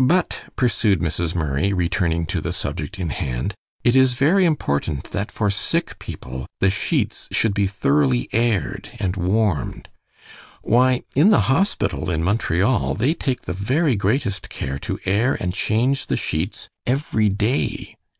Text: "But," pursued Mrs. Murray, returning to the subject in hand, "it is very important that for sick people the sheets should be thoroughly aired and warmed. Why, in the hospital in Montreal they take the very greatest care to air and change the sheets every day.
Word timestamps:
"But," 0.00 0.40
pursued 0.56 0.98
Mrs. 0.98 1.32
Murray, 1.36 1.72
returning 1.72 2.26
to 2.26 2.40
the 2.40 2.52
subject 2.52 2.98
in 2.98 3.10
hand, 3.10 3.54
"it 3.84 3.94
is 3.94 4.14
very 4.14 4.44
important 4.44 5.12
that 5.12 5.30
for 5.30 5.48
sick 5.48 5.96
people 6.00 6.48
the 6.58 6.70
sheets 6.70 7.28
should 7.30 7.54
be 7.54 7.68
thoroughly 7.68 8.28
aired 8.32 8.90
and 8.98 9.14
warmed. 9.16 9.90
Why, 10.62 11.02
in 11.14 11.30
the 11.30 11.42
hospital 11.42 12.10
in 12.10 12.24
Montreal 12.24 12.94
they 12.96 13.14
take 13.14 13.42
the 13.42 13.52
very 13.52 13.94
greatest 13.94 14.50
care 14.50 14.80
to 14.80 14.98
air 15.04 15.36
and 15.38 15.54
change 15.54 16.06
the 16.06 16.16
sheets 16.16 16.68
every 16.84 17.28
day. 17.28 17.94